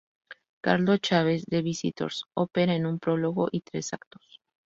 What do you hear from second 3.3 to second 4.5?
y tres actos